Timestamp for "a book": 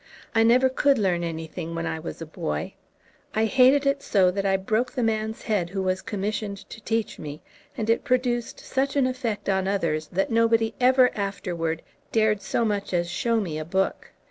13.59-14.11